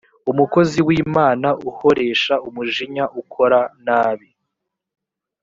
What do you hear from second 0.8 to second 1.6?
w imana